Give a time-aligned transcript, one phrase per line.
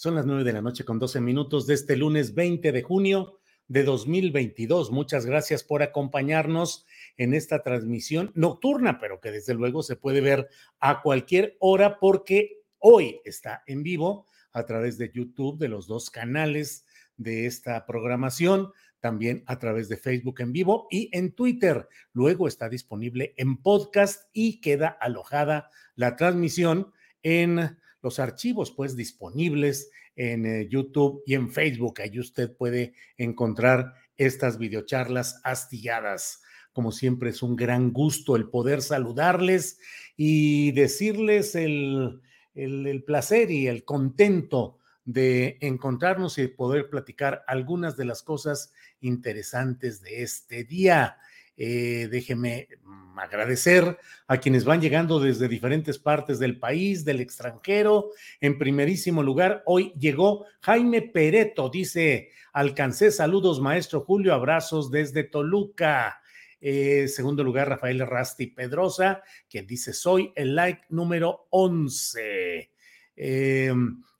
[0.00, 3.38] Son las nueve de la noche con 12 minutos de este lunes 20 de junio
[3.68, 4.90] de 2022.
[4.90, 6.86] Muchas gracias por acompañarnos
[7.18, 12.62] en esta transmisión nocturna, pero que desde luego se puede ver a cualquier hora porque
[12.78, 16.86] hoy está en vivo a través de YouTube de los dos canales
[17.18, 21.86] de esta programación, también a través de Facebook en vivo y en Twitter.
[22.14, 26.90] Luego está disponible en podcast y queda alojada la transmisión
[27.22, 32.00] en los archivos pues disponibles en eh, YouTube y en Facebook.
[32.00, 36.42] Ahí usted puede encontrar estas videocharlas astilladas.
[36.72, 39.78] Como siempre es un gran gusto el poder saludarles
[40.16, 42.20] y decirles el,
[42.54, 48.72] el, el placer y el contento de encontrarnos y poder platicar algunas de las cosas
[49.00, 51.16] interesantes de este día.
[51.56, 58.10] Eh, déjeme mm, agradecer a quienes van llegando desde diferentes partes del país, del extranjero.
[58.40, 66.20] En primerísimo lugar, hoy llegó Jaime Pereto, dice, alcancé saludos, maestro Julio, abrazos desde Toluca.
[66.60, 72.70] Eh, segundo lugar, Rafael Rasti Pedrosa, quien dice, soy el like número 11.
[73.16, 73.72] Eh,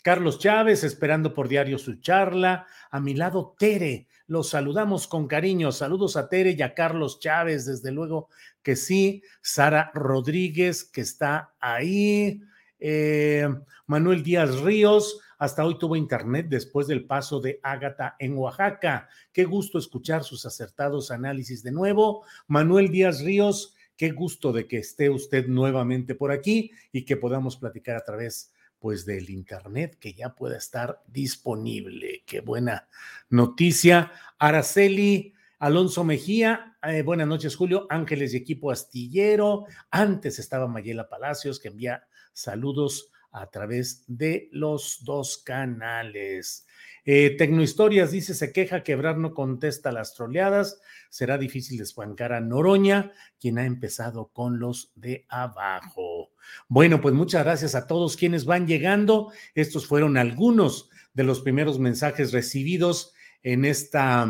[0.02, 2.66] Carlos Chávez, esperando por diario su charla.
[2.90, 4.06] A mi lado, Tere.
[4.30, 5.72] Los saludamos con cariño.
[5.72, 8.28] Saludos a Tere y a Carlos Chávez, desde luego
[8.62, 9.24] que sí.
[9.42, 12.40] Sara Rodríguez, que está ahí.
[12.78, 13.48] Eh,
[13.88, 19.08] Manuel Díaz Ríos, hasta hoy tuvo internet después del paso de Ágata en Oaxaca.
[19.32, 22.24] Qué gusto escuchar sus acertados análisis de nuevo.
[22.46, 27.56] Manuel Díaz Ríos, qué gusto de que esté usted nuevamente por aquí y que podamos
[27.56, 32.24] platicar a través pues del internet que ya pueda estar disponible.
[32.26, 32.88] Qué buena
[33.28, 34.10] noticia.
[34.38, 39.66] Araceli Alonso Mejía, eh, buenas noches Julio, Ángeles y equipo astillero.
[39.90, 42.02] Antes estaba Mayela Palacios que envía
[42.32, 46.66] saludos a través de los dos canales.
[47.04, 50.80] Eh, Tecnohistorias dice, se queja que Ebrard no contesta las troleadas.
[51.08, 56.19] Será difícil desbancar a Noroña, quien ha empezado con los de abajo.
[56.68, 59.32] Bueno, pues muchas gracias a todos quienes van llegando.
[59.54, 63.12] Estos fueron algunos de los primeros mensajes recibidos
[63.42, 64.28] en esta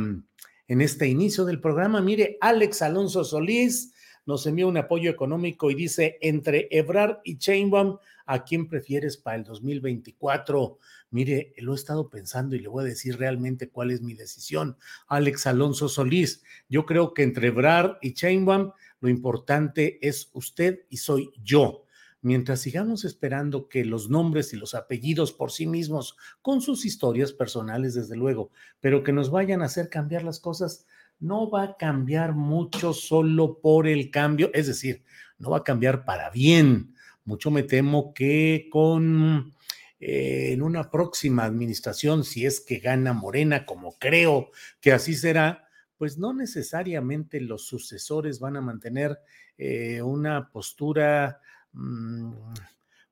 [0.71, 2.01] en este inicio del programa.
[2.01, 3.93] Mire, Alex Alonso Solís
[4.25, 9.37] nos envía un apoyo económico y dice, entre Ebrard y Chainbaum, ¿a quién prefieres para
[9.37, 10.79] el 2024?
[11.11, 14.77] Mire, lo he estado pensando y le voy a decir realmente cuál es mi decisión.
[15.09, 18.71] Alex Alonso Solís, yo creo que entre Ebrard y Chainbaum,
[19.01, 21.85] lo importante es usted y soy yo
[22.23, 27.33] mientras sigamos esperando que los nombres y los apellidos por sí mismos, con sus historias
[27.33, 28.51] personales, desde luego,
[28.81, 30.87] pero que nos vayan a hacer cambiar las cosas,
[31.19, 35.05] no va a cambiar mucho solo por el cambio, es decir,
[35.39, 36.95] no va a cambiar para bien.
[37.25, 39.53] Mucho me temo que con
[40.01, 44.51] eh, en una próxima administración, si es que gana Morena, como creo
[44.81, 45.69] que así será,
[45.99, 49.19] pues no necesariamente los sucesores van a mantener
[49.59, 51.41] eh, una postura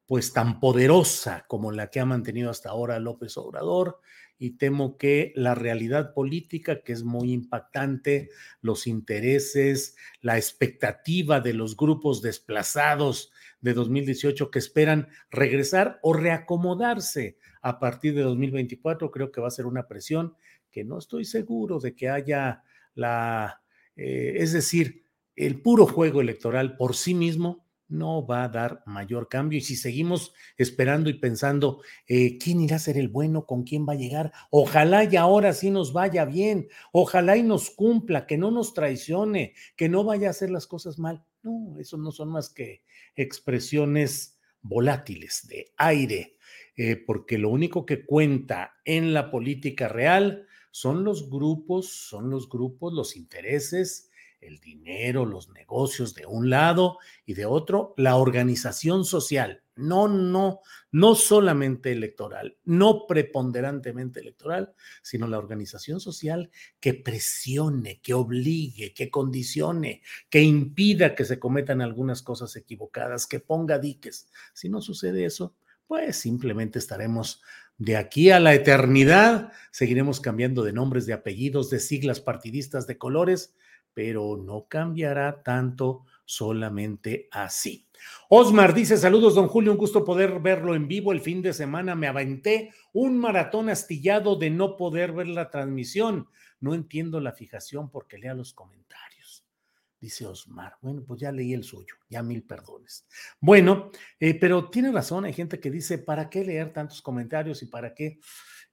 [0.06, 4.00] pues tan poderosa como la que ha mantenido hasta ahora López Obrador
[4.38, 11.54] y temo que la realidad política, que es muy impactante, los intereses, la expectativa de
[11.54, 19.32] los grupos desplazados de 2018 que esperan regresar o reacomodarse a partir de 2024, creo
[19.32, 20.34] que va a ser una presión
[20.70, 22.62] que no estoy seguro de que haya
[22.94, 23.62] la
[23.98, 25.04] Eh, es decir,
[25.34, 29.58] el puro juego electoral por sí mismo no va a dar mayor cambio.
[29.58, 33.46] Y si seguimos esperando y pensando, eh, ¿quién irá a ser el bueno?
[33.46, 34.32] ¿Con quién va a llegar?
[34.50, 36.68] Ojalá y ahora sí nos vaya bien.
[36.92, 40.98] Ojalá y nos cumpla, que no nos traicione, que no vaya a hacer las cosas
[40.98, 41.24] mal.
[41.42, 42.82] No, eso no son más que
[43.16, 46.36] expresiones volátiles de aire,
[46.76, 52.48] eh, porque lo único que cuenta en la política real son los grupos, son los
[52.48, 59.04] grupos, los intereses el dinero, los negocios de un lado y de otro, la organización
[59.04, 59.62] social.
[59.76, 66.50] No, no, no solamente electoral, no preponderantemente electoral, sino la organización social
[66.80, 73.38] que presione, que obligue, que condicione, que impida que se cometan algunas cosas equivocadas, que
[73.38, 74.28] ponga diques.
[74.52, 75.54] Si no sucede eso,
[75.86, 77.40] pues simplemente estaremos
[77.78, 82.98] de aquí a la eternidad, seguiremos cambiando de nombres, de apellidos, de siglas partidistas, de
[82.98, 83.54] colores,
[83.94, 87.88] pero no cambiará tanto solamente así.
[88.28, 91.12] Osmar dice, saludos, don Julio, un gusto poder verlo en vivo.
[91.12, 96.28] El fin de semana me aventé un maratón astillado de no poder ver la transmisión.
[96.60, 99.44] No entiendo la fijación porque lea los comentarios.
[100.00, 100.76] Dice Osmar.
[100.80, 103.06] Bueno, pues ya leí el suyo, ya mil perdones.
[103.40, 103.90] Bueno,
[104.20, 107.94] eh, pero tiene razón, hay gente que dice, ¿para qué leer tantos comentarios y para
[107.94, 108.20] qué?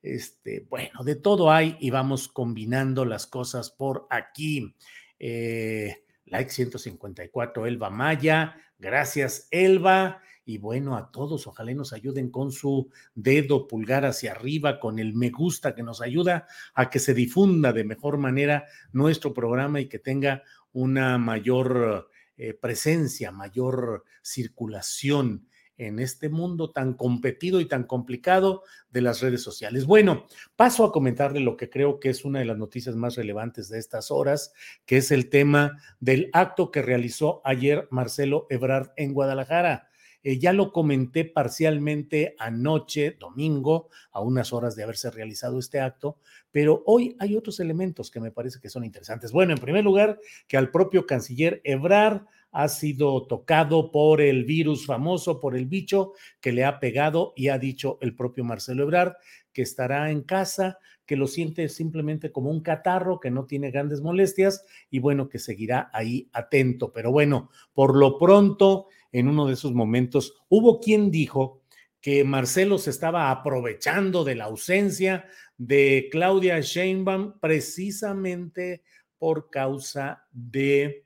[0.04, 4.76] Este, bueno, de todo hay y vamos combinando las cosas por aquí.
[5.20, 8.56] Eh, like 154, Elba Maya.
[8.80, 10.22] Gracias, Elba.
[10.48, 15.16] Y bueno, a todos, ojalá nos ayuden con su dedo pulgar hacia arriba, con el
[15.16, 16.46] me gusta que nos ayuda
[16.76, 22.54] a que se difunda de mejor manera nuestro programa y que tenga una mayor eh,
[22.54, 25.48] presencia, mayor circulación
[25.78, 29.86] en este mundo tan competido y tan complicado de las redes sociales.
[29.86, 30.26] Bueno,
[30.56, 33.80] paso a comentarle lo que creo que es una de las noticias más relevantes de
[33.80, 34.54] estas horas,
[34.86, 39.90] que es el tema del acto que realizó ayer Marcelo Ebrard en Guadalajara.
[40.26, 46.18] Eh, ya lo comenté parcialmente anoche, domingo, a unas horas de haberse realizado este acto,
[46.52, 49.32] pero hoy hay otros elementos que me parece que son interesantes.
[49.32, 52.24] Bueno, en primer lugar, que al propio canciller Ebrard
[52.56, 57.50] ha sido tocado por el virus famoso, por el bicho que le ha pegado y
[57.50, 59.16] ha dicho el propio Marcelo Ebrard
[59.52, 64.02] que estará en casa, que lo siente simplemente como un catarro, que no tiene grandes
[64.02, 66.94] molestias y bueno, que seguirá ahí atento.
[66.94, 71.62] Pero bueno, por lo pronto, en uno de esos momentos, hubo quien dijo
[72.00, 75.26] que Marcelo se estaba aprovechando de la ausencia
[75.58, 78.84] de Claudia Sheinbaum precisamente
[79.18, 81.05] por causa de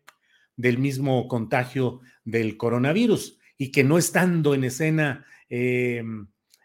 [0.59, 6.03] del mismo contagio del coronavirus y que no estando en escena eh,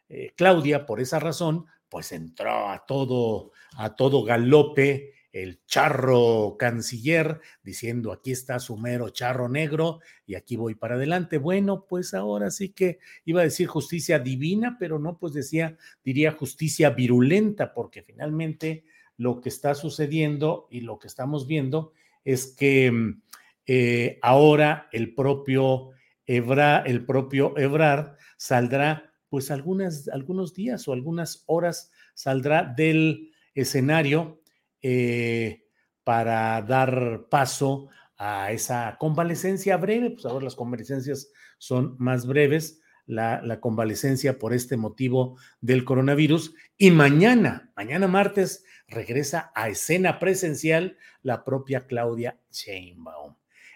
[0.09, 7.41] eh, Claudia por esa razón, pues entró a todo, a todo galope el charro canciller
[7.63, 11.39] diciendo aquí está su mero charro negro y aquí voy para adelante.
[11.39, 16.33] Bueno, pues ahora sí que iba a decir justicia divina, pero no, pues decía, diría
[16.33, 18.85] justicia virulenta, porque finalmente
[19.17, 21.93] lo que está sucediendo y lo que estamos viendo
[22.25, 23.23] es que mm,
[23.67, 25.91] eh, ahora el propio,
[26.27, 34.41] Ebra, el propio Ebrard saldrá, pues algunos días o algunas horas saldrá del escenario
[34.83, 35.65] eh,
[36.05, 43.43] para dar paso a esa convalecencia breve, pues ahora las convalecencias son más breves, la,
[43.43, 46.55] la, convalecencia por este motivo del coronavirus.
[46.79, 53.35] Y mañana, mañana martes, regresa a escena presencial la propia Claudia Sheinbaum.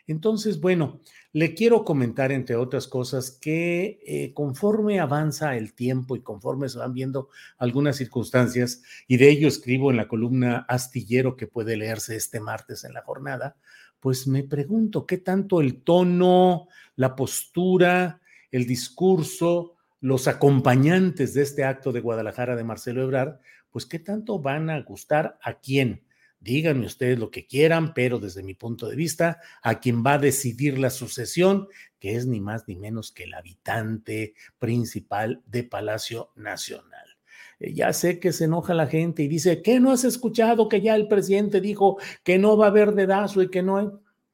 [0.08, 1.00] Entonces, bueno,
[1.32, 6.78] le quiero comentar, entre otras cosas, que eh, conforme avanza el tiempo y conforme se
[6.78, 12.16] van viendo algunas circunstancias, y de ello escribo en la columna astillero que puede leerse
[12.16, 13.56] este martes en la jornada,
[14.00, 21.64] pues me pregunto qué tanto el tono, la postura, el discurso, los acompañantes de este
[21.64, 26.02] acto de Guadalajara de Marcelo Ebrard, pues qué tanto van a gustar a quién,
[26.40, 30.18] Díganme ustedes lo que quieran, pero desde mi punto de vista, a quien va a
[30.18, 31.68] decidir la sucesión,
[31.98, 37.18] que es ni más ni menos que el habitante principal de Palacio Nacional.
[37.58, 40.80] Eh, ya sé que se enoja la gente y dice, ¿qué no has escuchado que
[40.80, 43.88] ya el presidente dijo que no va a haber dedazo y que no hay?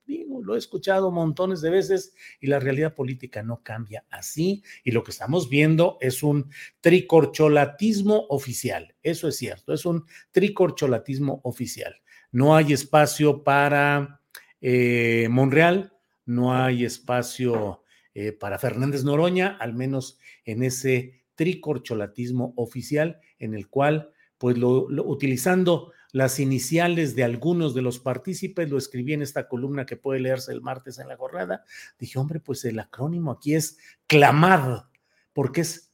[0.07, 4.63] Digo, lo he escuchado montones de veces y la realidad política no cambia así.
[4.85, 8.95] Y lo que estamos viendo es un tricorcholatismo oficial.
[9.03, 11.97] Eso es cierto, es un tricorcholatismo oficial.
[12.31, 14.21] No hay espacio para
[14.61, 15.93] eh, Monreal,
[16.27, 17.83] no hay espacio
[18.15, 24.87] eh, para Fernández Noroña, al menos en ese tricorcholatismo oficial en el cual, pues lo,
[25.05, 30.21] utilizando las iniciales de algunos de los partícipes, lo escribí en esta columna que puede
[30.21, 31.65] leerse el martes en la jornada.
[31.99, 34.85] Dije, hombre, pues el acrónimo aquí es CLAMAD,
[35.33, 35.93] porque es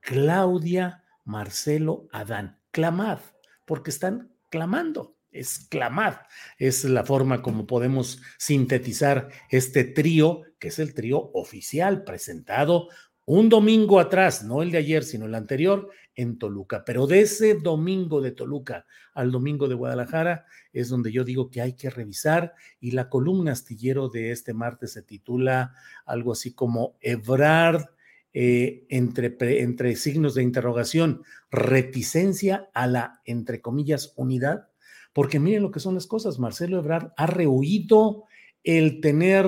[0.00, 2.58] Claudia Marcelo Adán.
[2.70, 3.18] CLAMAD,
[3.66, 6.26] porque están clamando es clamar.
[6.58, 12.88] Es la forma como podemos sintetizar este trío, que es el trío oficial presentado
[13.32, 16.84] un domingo atrás, no el de ayer, sino el anterior, en Toluca.
[16.84, 21.60] Pero de ese domingo de Toluca al domingo de Guadalajara es donde yo digo que
[21.60, 25.74] hay que revisar y la columna astillero de este martes se titula
[26.06, 27.90] algo así como Ebrard
[28.32, 31.22] eh, entre, entre signos de interrogación,
[31.52, 34.70] reticencia a la, entre comillas, unidad
[35.12, 36.38] porque miren lo que son las cosas.
[36.38, 38.24] Marcelo Ebrard ha rehuido
[38.62, 39.46] el tener,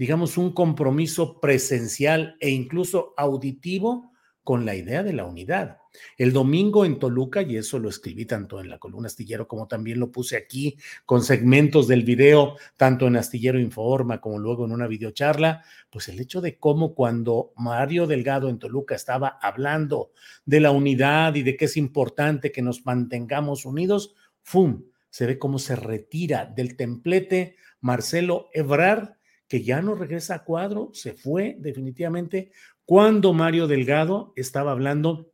[0.00, 5.76] digamos, un compromiso presencial e incluso auditivo con la idea de la unidad.
[6.16, 10.00] El domingo en Toluca, y eso lo escribí tanto en la columna Astillero como también
[10.00, 14.86] lo puse aquí con segmentos del video, tanto en Astillero Informa como luego en una
[14.86, 20.12] videocharla, pues el hecho de cómo cuando Mario Delgado en Toluca estaba hablando
[20.46, 24.84] de la unidad y de que es importante que nos mantengamos unidos, ¡fum!
[25.10, 29.19] Se ve cómo se retira del templete Marcelo Ebrard,
[29.50, 32.52] que ya no regresa a cuadro, se fue definitivamente
[32.84, 35.32] cuando Mario Delgado estaba hablando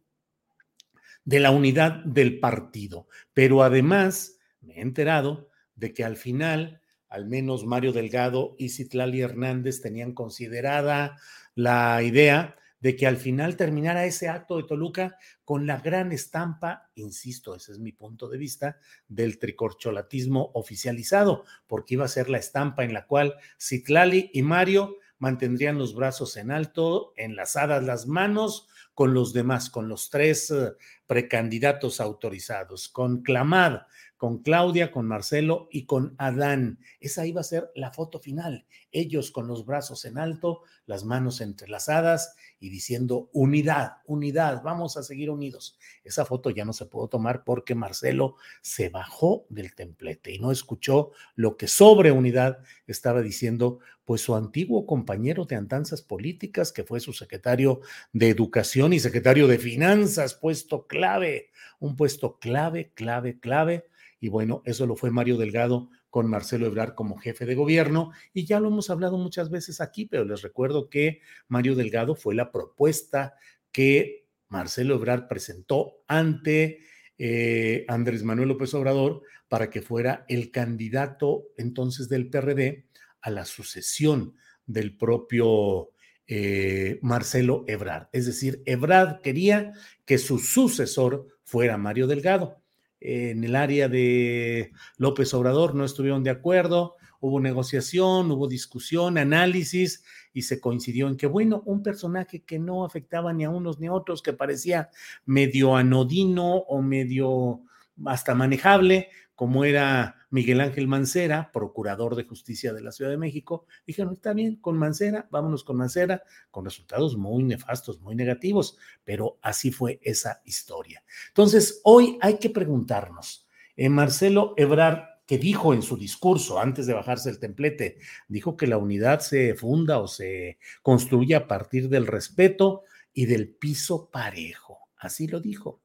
[1.26, 3.08] de la unidad del partido.
[3.34, 6.80] Pero además me he enterado de que al final,
[7.10, 11.18] al menos Mario Delgado y Citlali Hernández tenían considerada
[11.54, 16.90] la idea de que al final terminara ese acto de Toluca con la gran estampa,
[16.94, 18.78] insisto, ese es mi punto de vista,
[19.08, 24.96] del tricorcholatismo oficializado, porque iba a ser la estampa en la cual Citlali y Mario
[25.18, 30.72] mantendrían los brazos en alto, enlazadas las manos con los demás, con los tres eh,
[31.06, 33.82] precandidatos autorizados, con Clamad,
[34.16, 36.78] con Claudia, con Marcelo y con Adán.
[37.00, 38.66] Esa iba a ser la foto final.
[38.90, 45.02] Ellos con los brazos en alto, las manos entrelazadas y diciendo unidad, unidad, vamos a
[45.02, 45.78] seguir unidos.
[46.02, 50.50] Esa foto ya no se pudo tomar porque Marcelo se bajó del templete y no
[50.50, 56.84] escuchó lo que sobre unidad estaba diciendo pues su antiguo compañero de andanzas políticas, que
[56.84, 57.80] fue su secretario
[58.12, 63.86] de Educación y secretario de Finanzas, puesto clave, un puesto clave, clave, clave
[64.26, 68.44] y bueno, eso lo fue Mario Delgado con Marcelo Ebrard como jefe de gobierno y
[68.44, 72.50] ya lo hemos hablado muchas veces aquí, pero les recuerdo que Mario Delgado fue la
[72.50, 73.34] propuesta
[73.70, 76.80] que Marcelo Ebrard presentó ante
[77.18, 82.88] eh, Andrés Manuel López Obrador para que fuera el candidato entonces del PRD
[83.20, 84.34] a la sucesión
[84.66, 85.90] del propio
[86.26, 88.08] eh, Marcelo Ebrard.
[88.10, 89.72] Es decir, Ebrard quería
[90.04, 92.65] que su sucesor fuera Mario Delgado
[93.06, 100.04] en el área de López Obrador no estuvieron de acuerdo, hubo negociación, hubo discusión, análisis
[100.32, 103.86] y se coincidió en que, bueno, un personaje que no afectaba ni a unos ni
[103.86, 104.90] a otros, que parecía
[105.24, 107.60] medio anodino o medio
[108.04, 113.66] hasta manejable, como era Miguel Ángel Mancera, procurador de justicia de la Ciudad de México,
[113.86, 119.38] dijeron, está bien, con Mancera, vámonos con Mancera, con resultados muy nefastos, muy negativos, pero
[119.42, 121.04] así fue esa historia.
[121.28, 126.94] Entonces, hoy hay que preguntarnos, eh, Marcelo Ebrard, que dijo en su discurso antes de
[126.94, 132.06] bajarse el templete, dijo que la unidad se funda o se construye a partir del
[132.06, 135.82] respeto y del piso parejo, así lo dijo.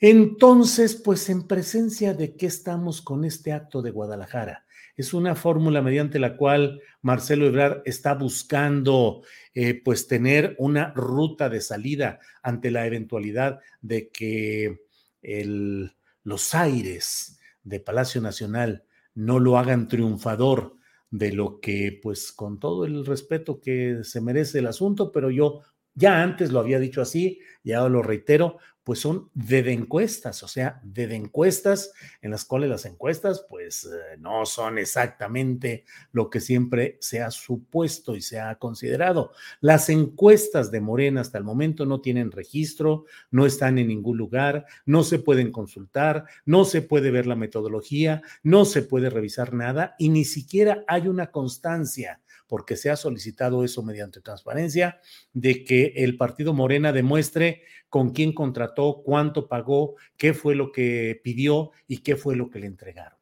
[0.00, 4.64] Entonces, pues en presencia de qué estamos con este acto de Guadalajara.
[4.96, 9.22] Es una fórmula mediante la cual Marcelo Ebrard está buscando
[9.54, 14.80] eh, pues tener una ruta de salida ante la eventualidad de que
[16.22, 20.76] los aires de Palacio Nacional no lo hagan triunfador
[21.10, 25.60] de lo que, pues con todo el respeto que se merece el asunto, pero yo
[25.94, 28.58] ya antes lo había dicho así, ya lo reitero,
[28.90, 31.92] pues son de encuestas, o sea, de encuestas
[32.22, 37.30] en las cuales las encuestas pues eh, no son exactamente lo que siempre se ha
[37.30, 39.30] supuesto y se ha considerado.
[39.60, 44.66] Las encuestas de Morena hasta el momento no tienen registro, no están en ningún lugar,
[44.86, 49.94] no se pueden consultar, no se puede ver la metodología, no se puede revisar nada
[50.00, 52.20] y ni siquiera hay una constancia
[52.50, 55.00] porque se ha solicitado eso mediante transparencia,
[55.32, 61.20] de que el partido Morena demuestre con quién contrató, cuánto pagó, qué fue lo que
[61.22, 63.18] pidió y qué fue lo que le entregaron.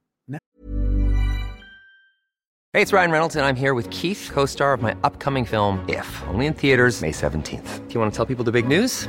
[2.74, 6.06] Hey, it's Ryan Reynolds and I'm here with Keith, co-star of my upcoming film If,
[6.28, 7.88] only in theaters May 17th.
[7.88, 9.08] Do you want to tell people the big news?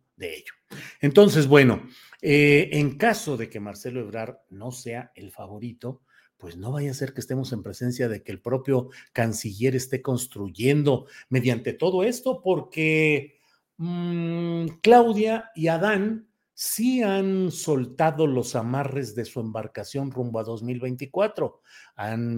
[0.21, 0.53] de ello.
[1.01, 1.83] Entonces, bueno,
[2.21, 6.03] eh, en caso de que Marcelo Ebrard no sea el favorito,
[6.37, 10.01] pues no vaya a ser que estemos en presencia de que el propio canciller esté
[10.01, 13.39] construyendo mediante todo esto, porque
[13.77, 21.61] mmm, Claudia y Adán sí han soltado los amarres de su embarcación rumbo a 2024,
[21.95, 22.37] han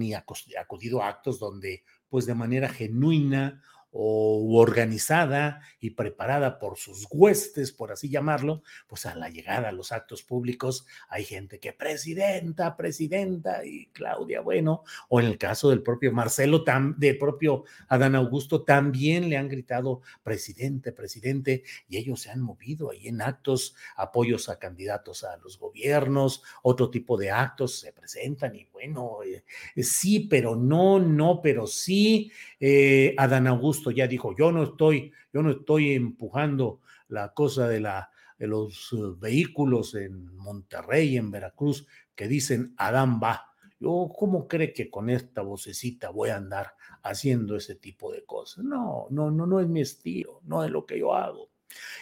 [0.58, 3.62] acudido a actos donde, pues de manera genuina,
[3.96, 9.72] o organizada y preparada por sus huestes, por así llamarlo, pues a la llegada a
[9.72, 15.70] los actos públicos hay gente que presidenta, presidenta y Claudia, bueno, o en el caso
[15.70, 16.64] del propio Marcelo,
[16.96, 22.90] del propio Adán Augusto, también le han gritado presidente, presidente, y ellos se han movido
[22.90, 28.56] ahí en actos, apoyos a candidatos a los gobiernos, otro tipo de actos se presentan
[28.56, 29.44] y bueno, eh,
[29.84, 35.42] sí, pero no, no, pero sí, eh, Adán Augusto ya dijo, yo no estoy, yo
[35.42, 41.86] no estoy empujando la cosa de, la, de los eh, vehículos en Monterrey, en Veracruz,
[42.14, 43.46] que dicen Adán va.
[43.80, 48.64] Yo, ¿cómo cree que con esta vocecita voy a andar haciendo ese tipo de cosas?
[48.64, 51.50] No, no, no, no es mi estilo, no es lo que yo hago.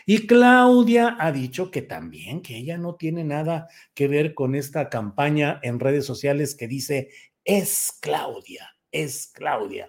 [0.04, 4.90] Y Claudia ha dicho que también, que ella no tiene nada que ver con esta
[4.90, 7.08] campaña en redes sociales que dice,
[7.44, 9.88] es Claudia, es Claudia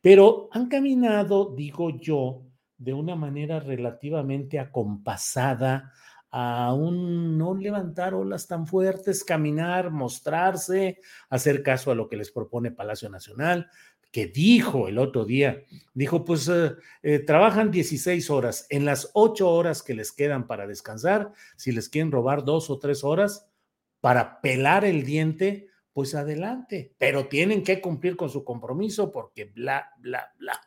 [0.00, 2.42] pero han caminado, digo yo,
[2.76, 5.92] de una manera relativamente acompasada
[6.30, 10.98] a un no levantar olas tan fuertes, caminar, mostrarse,
[11.30, 13.68] hacer caso a lo que les propone Palacio Nacional,
[14.10, 19.48] que dijo el otro día, dijo, pues eh, eh, trabajan 16 horas, en las 8
[19.48, 23.48] horas que les quedan para descansar, si les quieren robar dos o tres horas
[24.00, 29.92] para pelar el diente, pues adelante, pero tienen que cumplir con su compromiso porque bla,
[29.98, 30.60] bla, bla.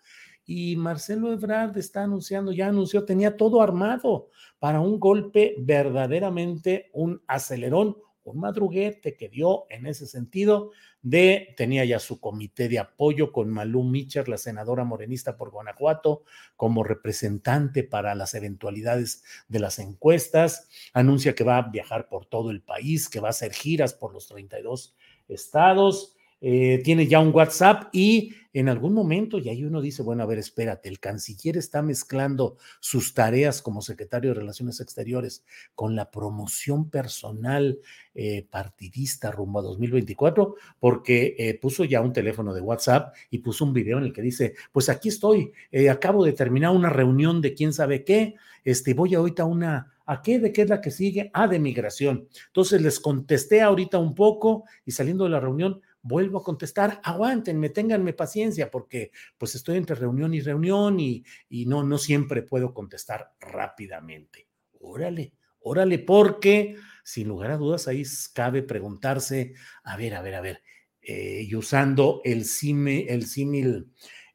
[0.46, 7.22] Y Marcelo Ebrard está anunciando, ya anunció, tenía todo armado para un golpe verdaderamente un
[7.28, 13.34] acelerón, un madruguete que dio en ese sentido de, tenía ya su comité de apoyo
[13.34, 16.24] con Malú Micher, la senadora morenista por Guanajuato,
[16.56, 22.50] como representante para las eventualidades de las encuestas, anuncia que va a viajar por todo
[22.50, 24.96] el país, que va a hacer giras por los 32
[25.28, 30.24] estados, eh, tiene ya un WhatsApp y en algún momento, y ahí uno dice, bueno,
[30.24, 35.44] a ver, espérate, el canciller está mezclando sus tareas como secretario de Relaciones Exteriores
[35.76, 37.80] con la promoción personal
[38.16, 43.66] eh, partidista rumbo a 2024, porque eh, puso ya un teléfono de WhatsApp y puso
[43.66, 45.54] un video en el que dice, pues aquí estoy,
[45.92, 50.22] acabo de terminar una reunión de quién sabe qué, este, voy ahorita a una ¿A
[50.22, 50.40] qué?
[50.40, 51.30] ¿De qué es la que sigue?
[51.34, 52.28] Ah, de migración.
[52.48, 57.70] Entonces les contesté ahorita un poco y saliendo de la reunión vuelvo a contestar, aguántenme,
[57.70, 62.74] ténganme paciencia porque pues estoy entre reunión y reunión y, y no, no siempre puedo
[62.74, 64.48] contestar rápidamente.
[64.80, 70.42] Órale, órale, porque sin lugar a dudas ahí cabe preguntarse, a ver, a ver, a
[70.42, 70.62] ver,
[71.02, 73.92] eh, y usando el, el símil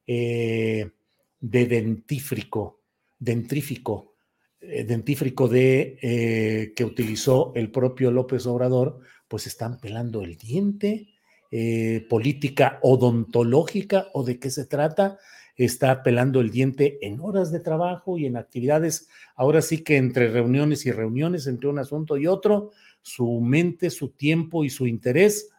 [0.06, 0.90] eh,
[1.40, 2.82] de dentífrico,
[3.18, 4.12] dentrífico,
[4.62, 11.09] dentífrico de eh, que utilizó el propio López Obrador, pues están pelando el diente,
[11.51, 15.18] eh, política odontológica o de qué se trata,
[15.57, 20.29] está pelando el diente en horas de trabajo y en actividades, ahora sí que entre
[20.29, 22.70] reuniones y reuniones, entre un asunto y otro,
[23.03, 25.51] su mente, su tiempo y su interés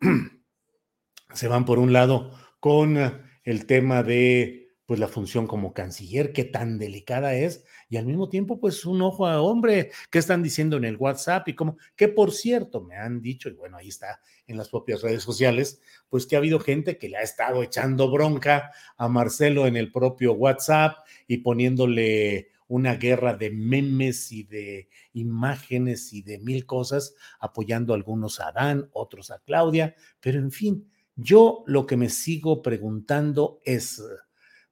[1.34, 2.96] se van por un lado con
[3.42, 8.28] el tema de pues la función como canciller, qué tan delicada es, y al mismo
[8.28, 12.08] tiempo, pues un ojo a hombre, qué están diciendo en el WhatsApp y cómo, que
[12.08, 16.26] por cierto, me han dicho, y bueno, ahí está en las propias redes sociales, pues
[16.26, 20.34] que ha habido gente que le ha estado echando bronca a Marcelo en el propio
[20.34, 27.94] WhatsApp y poniéndole una guerra de memes y de imágenes y de mil cosas, apoyando
[27.94, 33.60] algunos a Adán, otros a Claudia, pero en fin, yo lo que me sigo preguntando
[33.64, 34.02] es,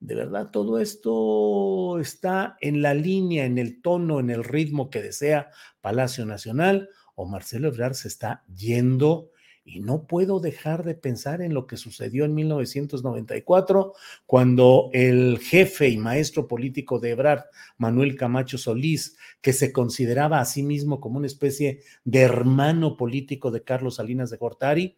[0.03, 5.01] ¿de verdad todo esto está en la línea, en el tono, en el ritmo que
[5.01, 6.91] desea Palacio Nacional?
[7.15, 9.31] ¿O Marcelo Ebrard se está yendo
[9.65, 13.93] y no puedo dejar de pensar en lo que sucedió en 1994,
[14.27, 17.45] cuando el jefe y maestro político de Ebrard,
[17.79, 23.53] Manuel Camacho Solís, que se consideraba a sí mismo como una especie de hermano político
[23.53, 24.97] de Carlos Salinas de Gortari,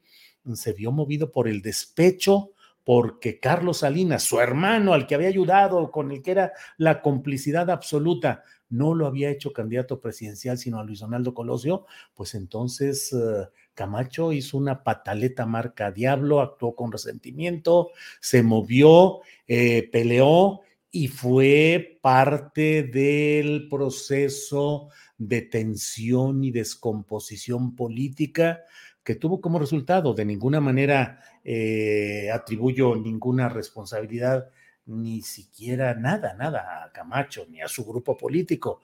[0.54, 2.52] se vio movido por el despecho
[2.84, 7.70] porque Carlos Salinas, su hermano, al que había ayudado, con el que era la complicidad
[7.70, 13.48] absoluta, no lo había hecho candidato presidencial, sino a Luis Donaldo Colosio, pues entonces eh,
[13.72, 21.98] Camacho hizo una pataleta marca Diablo, actuó con resentimiento, se movió, eh, peleó y fue
[22.02, 28.60] parte del proceso de tensión y descomposición política
[29.04, 34.48] que tuvo como resultado, de ninguna manera eh, atribuyo ninguna responsabilidad,
[34.86, 38.80] ni siquiera nada, nada a Camacho, ni a su grupo político,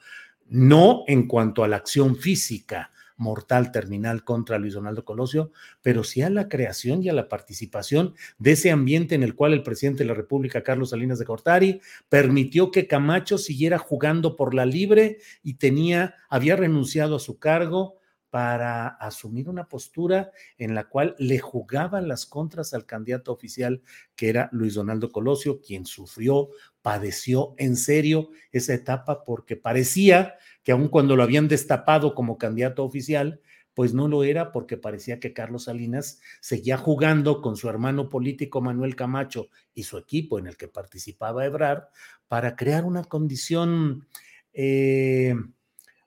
[0.49, 5.53] no en cuanto a la acción física mortal terminal contra Luis Donaldo Colosio,
[5.83, 9.53] pero sí a la creación y a la participación de ese ambiente en el cual
[9.53, 14.55] el presidente de la República, Carlos Salinas de Cortari, permitió que Camacho siguiera jugando por
[14.55, 18.00] la libre y tenía, había renunciado a su cargo
[18.31, 23.83] para asumir una postura en la cual le jugaban las contras al candidato oficial
[24.17, 30.73] que era Luis Donaldo Colosio, quien sufrió, padeció en serio esa etapa porque parecía que
[30.73, 33.41] aun cuando lo habían destapado como candidato oficial,
[33.75, 38.61] pues no lo era porque parecía que Carlos Salinas seguía jugando con su hermano político
[38.61, 41.85] Manuel Camacho y su equipo en el que participaba Ebrard
[42.29, 44.07] para crear una condición
[44.53, 45.35] eh,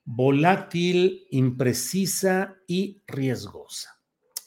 [0.06, 4.00] volátil, imprecisa y riesgosa.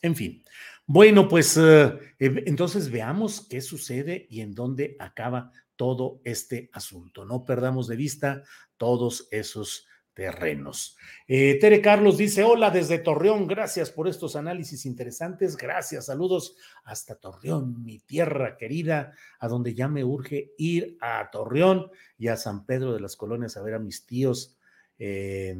[0.02, 0.42] En fin,
[0.86, 7.24] bueno, pues eh, entonces veamos qué sucede y en dónde acaba todo este asunto.
[7.24, 8.42] No perdamos de vista
[8.76, 10.96] todos esos terrenos.
[11.28, 17.16] Eh, Tere Carlos dice, hola desde Torreón, gracias por estos análisis interesantes, gracias, saludos hasta
[17.16, 22.64] Torreón, mi tierra querida, a donde ya me urge ir a Torreón y a San
[22.64, 24.56] Pedro de las Colonias a ver a mis tíos
[24.98, 25.56] eh,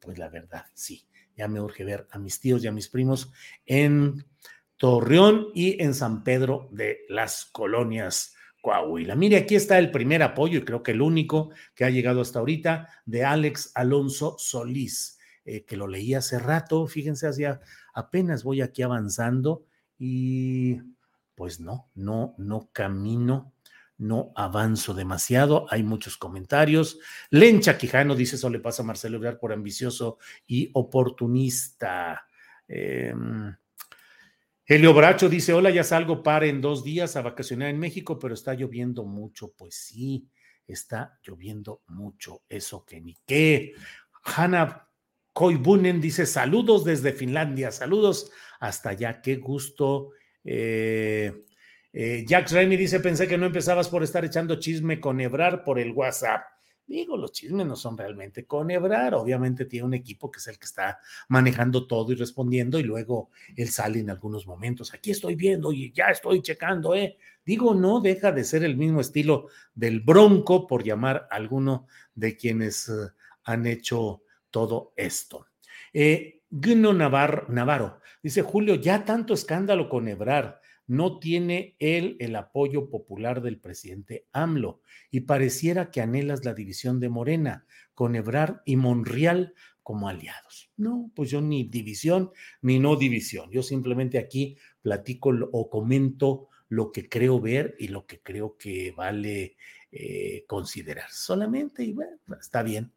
[0.00, 3.32] pues la verdad, sí, ya me urge ver a mis tíos y a mis primos
[3.66, 4.24] en
[4.76, 8.34] Torreón y en San Pedro de las Colonias.
[8.62, 9.14] Coahuila.
[9.14, 12.40] Mire, aquí está el primer apoyo y creo que el único que ha llegado hasta
[12.40, 17.60] ahorita de Alex Alonso Solís, eh, que lo leí hace rato, fíjense, hacia
[17.94, 19.64] apenas voy aquí avanzando
[19.98, 20.78] y
[21.34, 23.54] pues no, no, no camino
[24.00, 25.66] no avanzo demasiado.
[25.70, 26.98] Hay muchos comentarios.
[27.28, 32.26] Lencha Quijano dice: Eso le pasa a Marcelo Ebrard por ambicioso y oportunista.
[32.66, 33.14] Eh,
[34.64, 38.34] Helio Bracho dice: Hola, ya salgo para en dos días a vacacionar en México, pero
[38.34, 39.52] está lloviendo mucho.
[39.54, 40.26] Pues sí,
[40.66, 42.42] está lloviendo mucho.
[42.48, 43.74] Eso que ni qué.
[44.24, 44.88] Hanna
[45.34, 49.20] Koibunen dice: Saludos desde Finlandia, saludos hasta allá.
[49.20, 50.12] Qué gusto.
[50.42, 51.44] Eh,
[51.92, 55.78] eh, Jack Rennie dice: Pensé que no empezabas por estar echando chisme con Ebrar por
[55.78, 56.42] el WhatsApp.
[56.86, 59.14] Digo, los chismes no son realmente con Ebrar.
[59.14, 60.98] Obviamente tiene un equipo que es el que está
[61.28, 64.92] manejando todo y respondiendo, y luego él sale en algunos momentos.
[64.92, 67.16] Aquí estoy viendo y ya estoy checando, ¿eh?
[67.44, 72.36] Digo, no deja de ser el mismo estilo del Bronco, por llamar a alguno de
[72.36, 72.92] quienes eh,
[73.44, 75.46] han hecho todo esto.
[75.92, 83.42] Eh, Navarro dice: Julio, ya tanto escándalo con Ebrar no tiene él el apoyo popular
[83.42, 84.80] del presidente AMLO
[85.12, 90.72] y pareciera que anhelas la división de Morena con Ebrard y Monreal como aliados.
[90.76, 93.52] No, pues yo ni división ni no división.
[93.52, 98.90] Yo simplemente aquí platico o comento lo que creo ver y lo que creo que
[98.90, 99.56] vale
[99.92, 101.08] eh, considerar.
[101.12, 102.92] Solamente, y bueno, está bien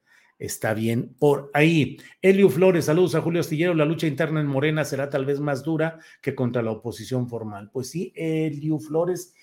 [0.46, 1.98] está bien por ahí.
[2.22, 3.74] Elio Flores, saludos a Julio Astillero.
[3.74, 7.72] La lucha interna en Morena será tal vez más dura que contra la oposición formal.
[7.72, 9.34] Pues sí, Elio Flores.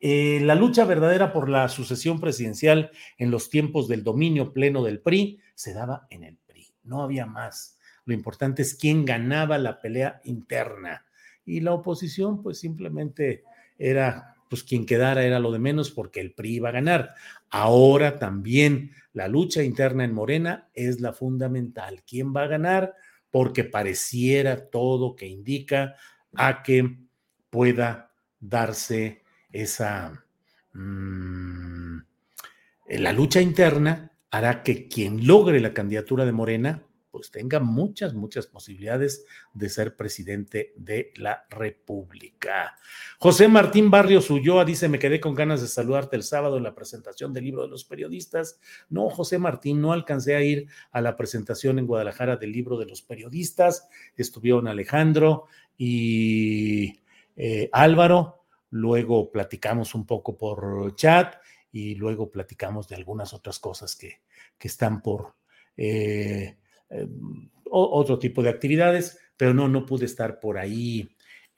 [0.00, 5.00] Eh, la lucha verdadera por la sucesión presidencial en los tiempos del dominio pleno del
[5.00, 7.78] PRI se daba en el PRI, no había más.
[8.04, 11.04] Lo importante es quién ganaba la pelea interna.
[11.44, 13.44] Y la oposición, pues simplemente
[13.78, 17.14] era pues quien quedara era lo de menos porque el PRI iba a ganar.
[17.50, 22.02] Ahora también la lucha interna en Morena es la fundamental.
[22.06, 22.94] ¿Quién va a ganar?
[23.30, 25.96] Porque pareciera todo que indica
[26.34, 26.98] a que
[27.50, 30.24] pueda darse esa...
[30.72, 31.98] Mm,
[32.88, 38.46] la lucha interna hará que quien logre la candidatura de Morena pues tenga muchas, muchas
[38.46, 42.76] posibilidades de ser presidente de la República.
[43.18, 46.74] José Martín Barrios Ulloa dice, me quedé con ganas de saludarte el sábado en la
[46.74, 48.60] presentación del libro de los periodistas.
[48.88, 52.86] No, José Martín, no alcancé a ir a la presentación en Guadalajara del libro de
[52.86, 53.88] los periodistas.
[54.16, 57.00] Estuvieron Alejandro y
[57.36, 58.44] eh, Álvaro.
[58.70, 61.36] Luego platicamos un poco por chat
[61.72, 64.20] y luego platicamos de algunas otras cosas que,
[64.58, 65.34] que están por...
[65.76, 66.56] Eh,
[66.90, 67.06] eh,
[67.70, 71.08] otro tipo de actividades, pero no, no pude estar por ahí.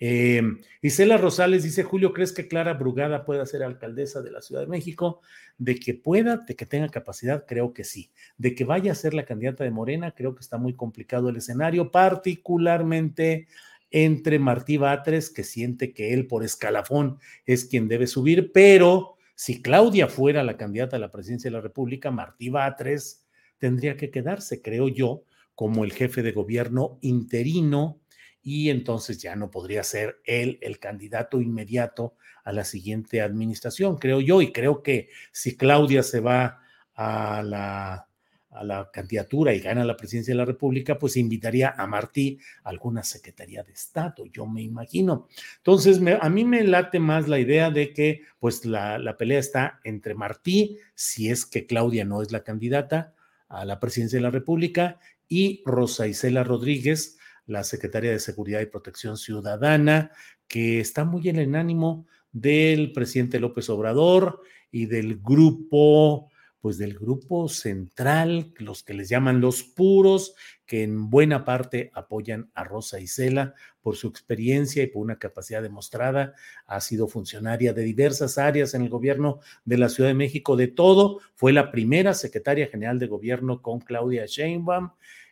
[0.02, 0.42] Eh,
[0.80, 4.66] Isela Rosales dice, Julio, ¿crees que Clara Brugada pueda ser alcaldesa de la Ciudad de
[4.66, 5.20] México?
[5.58, 8.10] De que pueda, de que tenga capacidad, creo que sí.
[8.38, 11.36] De que vaya a ser la candidata de Morena, creo que está muy complicado el
[11.36, 13.46] escenario, particularmente
[13.90, 19.62] entre Martí Batres, que siente que él por escalafón es quien debe subir, pero si
[19.62, 23.26] Claudia fuera la candidata a la presidencia de la República, Martí Batres
[23.60, 25.22] tendría que quedarse, creo yo,
[25.54, 28.00] como el jefe de gobierno interino
[28.42, 34.20] y entonces ya no podría ser él el candidato inmediato a la siguiente administración, creo
[34.20, 36.60] yo, y creo que si Claudia se va
[36.94, 38.08] a la,
[38.50, 42.70] a la candidatura y gana la presidencia de la República, pues invitaría a Martí a
[42.70, 45.28] alguna Secretaría de Estado, yo me imagino.
[45.58, 49.80] Entonces, a mí me late más la idea de que pues la, la pelea está
[49.84, 53.14] entre Martí, si es que Claudia no es la candidata,
[53.50, 58.66] a la presidencia de la República, y Rosa Isela Rodríguez, la secretaria de Seguridad y
[58.66, 60.12] Protección Ciudadana,
[60.48, 66.29] que está muy en el ánimo del presidente López Obrador y del grupo
[66.60, 70.34] pues del grupo central, los que les llaman los puros,
[70.66, 75.62] que en buena parte apoyan a Rosa Isela por su experiencia y por una capacidad
[75.62, 76.34] demostrada.
[76.66, 80.68] Ha sido funcionaria de diversas áreas en el gobierno de la Ciudad de México, de
[80.68, 81.20] todo.
[81.34, 84.90] Fue la primera secretaria general de gobierno con Claudia Sheinbaum.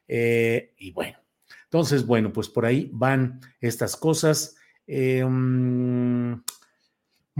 [0.09, 1.19] Eh, y bueno,
[1.65, 4.57] entonces, bueno, pues por ahí van estas cosas.
[4.87, 6.33] Mm,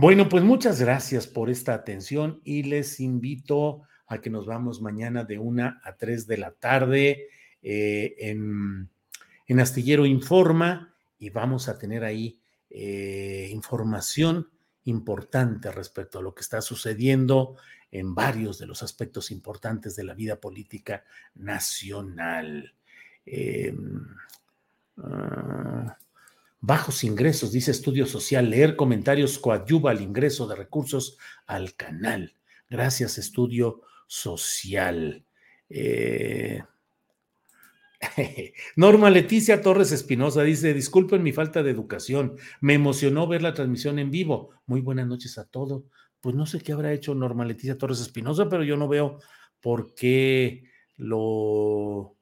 [0.01, 5.25] bueno, pues muchas gracias por esta atención y les invito a que nos vamos mañana
[5.25, 7.27] de una a tres de la tarde
[7.63, 8.89] eh, en,
[9.59, 14.49] Astillero Informa y vamos a tener ahí eh, información
[14.85, 17.57] importante respecto a lo que está sucediendo
[17.91, 21.03] en varios de los aspectos importantes de la vida política
[21.35, 22.73] nacional.
[23.27, 24.07] Em,
[24.99, 25.99] ah,
[26.61, 28.51] Bajos ingresos, dice Estudio Social.
[28.51, 31.17] Leer comentarios coadyuva al ingreso de recursos
[31.47, 32.35] al canal.
[32.69, 35.25] Gracias, Estudio Social.
[35.71, 36.63] Eh,
[38.77, 43.99] Norma Leticia Torres Espinosa dice, disculpen mi falta de educación, me emocionó ver la transmisión
[43.99, 44.51] en vivo.
[44.67, 45.85] Muy buenas noches a todos.
[46.21, 49.19] Pues no sé qué habrá hecho Norma Leticia Torres Espinosa, pero yo no veo
[49.61, 50.65] por qué
[50.97, 52.18] lo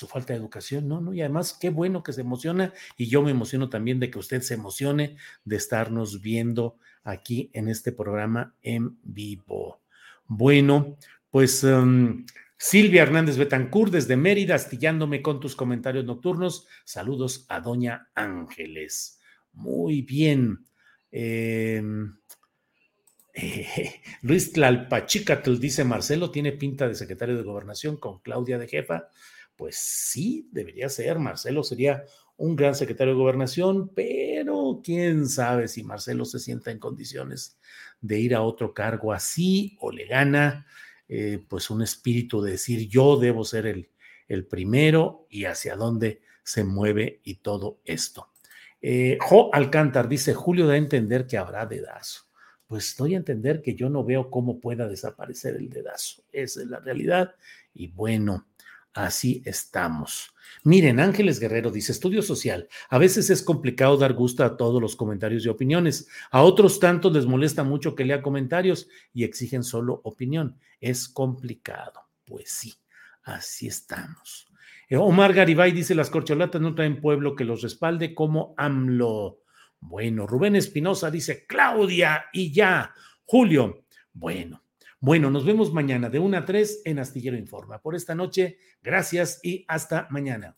[0.00, 3.22] su falta de educación, no, no, y además qué bueno que se emociona y yo
[3.22, 8.54] me emociono también de que usted se emocione de estarnos viendo aquí en este programa
[8.62, 9.82] en vivo.
[10.26, 10.96] Bueno,
[11.30, 12.24] pues um,
[12.56, 16.66] Silvia Hernández Betancur desde Mérida, astillándome con tus comentarios nocturnos.
[16.84, 19.20] Saludos a Doña Ángeles.
[19.52, 20.64] Muy bien.
[21.12, 21.82] Eh,
[23.34, 29.08] eh, Luis Tlalpachicatl dice Marcelo tiene pinta de secretario de gobernación con Claudia de jefa.
[29.60, 31.18] Pues sí, debería ser.
[31.18, 32.06] Marcelo sería
[32.38, 37.58] un gran secretario de gobernación, pero quién sabe si Marcelo se sienta en condiciones
[38.00, 40.66] de ir a otro cargo así o le gana
[41.10, 43.90] eh, pues un espíritu de decir yo debo ser el,
[44.28, 48.30] el primero y hacia dónde se mueve y todo esto.
[48.80, 52.22] Eh, jo Alcántar dice, Julio da a entender que habrá dedazo.
[52.66, 56.22] Pues doy a entender que yo no veo cómo pueda desaparecer el dedazo.
[56.32, 57.34] Esa es la realidad.
[57.74, 58.46] Y bueno,
[58.92, 60.34] Así estamos.
[60.64, 62.68] Miren, Ángeles Guerrero dice, estudio social.
[62.88, 66.08] A veces es complicado dar gusto a todos los comentarios y opiniones.
[66.30, 70.58] A otros tantos les molesta mucho que lea comentarios y exigen solo opinión.
[70.80, 72.08] Es complicado.
[72.24, 72.74] Pues sí,
[73.22, 74.48] así estamos.
[74.88, 79.38] Eh, Omar Garibay dice, las corcholatas no traen pueblo que los respalde como AMLO.
[79.78, 82.92] Bueno, Rubén Espinosa dice, Claudia y ya.
[83.24, 84.62] Julio, bueno,
[85.00, 87.80] bueno, nos vemos mañana de 1 a 3 en Astillero Informa.
[87.80, 90.56] Por esta noche, gracias y hasta mañana.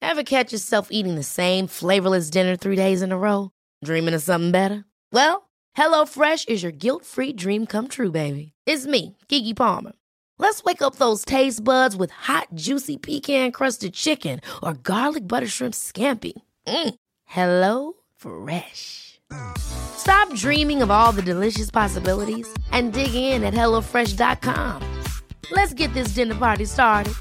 [0.00, 3.50] Ever catch yourself eating the same flavorless dinner three days in a row?
[3.84, 4.84] Dreaming of something better?
[5.12, 8.52] Well, HelloFresh is your guilt-free dream come true, baby.
[8.66, 9.92] It's me, Kiki Palmer.
[10.38, 15.74] Let's wake up those taste buds with hot, juicy pecan-crusted chicken or garlic butter shrimp
[15.74, 16.32] scampi.
[16.66, 16.94] Mm.
[17.24, 19.07] Hello Fresh.
[19.58, 24.82] Stop dreaming of all the delicious possibilities and dig in at HelloFresh.com.
[25.50, 27.14] Let's get this dinner party started.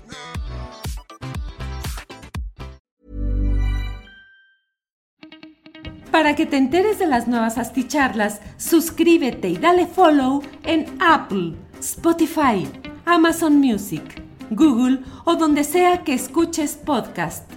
[6.12, 12.68] Para que te enteres de las nuevas asticharlas, suscríbete y dale follow en Apple, Spotify,
[13.06, 17.57] Amazon Music, Google o donde sea que escuches podcast.